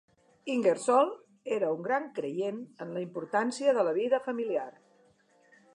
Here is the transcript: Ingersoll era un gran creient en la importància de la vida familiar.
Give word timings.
Ingersoll 0.51 1.11
era 1.57 1.69
un 1.75 1.83
gran 1.89 2.07
creient 2.15 2.57
en 2.85 2.95
la 2.97 3.05
importància 3.05 3.79
de 3.79 3.87
la 3.89 3.95
vida 4.01 4.23
familiar. 4.31 4.69